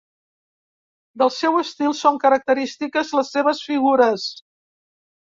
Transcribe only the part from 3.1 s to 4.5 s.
les seves figures.